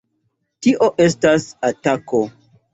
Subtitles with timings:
[0.67, 2.27] Tio estas atako!